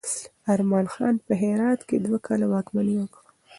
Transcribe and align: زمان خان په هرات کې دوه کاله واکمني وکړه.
زمان 0.59 0.85
خان 0.93 1.15
په 1.25 1.33
هرات 1.41 1.79
کې 1.87 1.97
دوه 2.05 2.19
کاله 2.27 2.45
واکمني 2.53 2.95
وکړه. 2.97 3.27